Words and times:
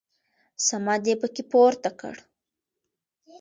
صمد 0.67 1.03
يې 1.09 1.15
په 1.21 1.27
کې 1.33 1.43
پورته 1.51 1.89
کړ. 1.99 2.15